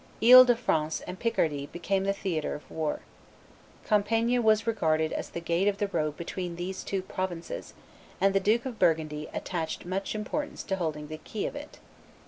Ile 0.23 0.45
de 0.45 0.55
France 0.55 1.01
and 1.01 1.19
Picardy 1.19 1.67
became 1.67 2.05
the 2.05 2.11
theatre 2.11 2.55
of 2.55 2.71
war. 2.71 3.01
Compiegne 3.85 4.39
was 4.41 4.65
regarded 4.65 5.13
as 5.13 5.29
the 5.29 5.39
gate 5.39 5.67
of 5.67 5.77
the 5.77 5.89
road 5.89 6.17
between 6.17 6.55
these 6.55 6.83
two 6.83 7.03
provinces; 7.03 7.75
and 8.19 8.33
the 8.33 8.39
Duke 8.39 8.65
of 8.65 8.79
Burgundy 8.79 9.29
attached 9.31 9.85
much 9.85 10.15
importance 10.15 10.63
to 10.63 10.75
holding 10.77 11.07
the 11.07 11.19
key 11.19 11.45
of 11.45 11.55
it. 11.55 11.77